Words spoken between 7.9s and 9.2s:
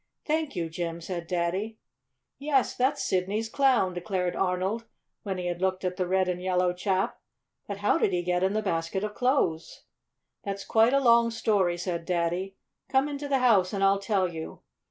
did he get in the basket of